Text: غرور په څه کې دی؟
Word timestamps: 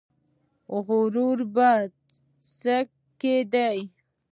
غرور 0.85 1.37
په 1.53 1.69
څه 2.59 2.77
کې 3.19 3.35
دی؟ 3.53 3.77